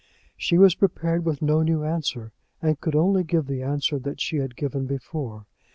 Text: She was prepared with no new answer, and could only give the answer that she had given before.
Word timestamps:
She 0.35 0.57
was 0.57 0.73
prepared 0.73 1.25
with 1.25 1.43
no 1.43 1.61
new 1.61 1.83
answer, 1.83 2.31
and 2.59 2.81
could 2.81 2.95
only 2.95 3.23
give 3.23 3.45
the 3.45 3.61
answer 3.61 3.99
that 3.99 4.19
she 4.19 4.37
had 4.37 4.55
given 4.55 4.87
before. 4.87 5.45